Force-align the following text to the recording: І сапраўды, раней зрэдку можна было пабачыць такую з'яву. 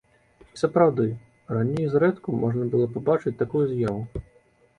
І 0.43 0.55
сапраўды, 0.61 1.03
раней 1.55 1.85
зрэдку 1.93 2.29
можна 2.45 2.63
было 2.73 2.89
пабачыць 2.97 3.37
такую 3.45 3.63
з'яву. 3.75 4.25